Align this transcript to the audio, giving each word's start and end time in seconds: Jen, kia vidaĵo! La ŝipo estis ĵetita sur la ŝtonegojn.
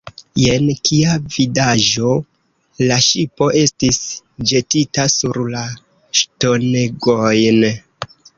Jen, 0.43 0.63
kia 0.87 1.17
vidaĵo! 1.33 2.13
La 2.91 2.97
ŝipo 3.09 3.51
estis 3.61 4.01
ĵetita 4.53 5.07
sur 5.17 5.41
la 5.53 5.63
ŝtonegojn. 6.23 7.63